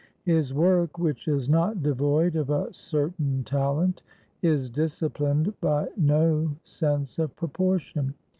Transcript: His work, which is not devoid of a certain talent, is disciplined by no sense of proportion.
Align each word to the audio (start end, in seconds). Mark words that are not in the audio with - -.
His 0.23 0.51
work, 0.51 0.97
which 0.97 1.27
is 1.27 1.47
not 1.47 1.83
devoid 1.83 2.35
of 2.35 2.49
a 2.49 2.73
certain 2.73 3.43
talent, 3.43 4.01
is 4.41 4.67
disciplined 4.67 5.53
by 5.61 5.89
no 5.95 6.55
sense 6.63 7.19
of 7.19 7.35
proportion. 7.35 8.15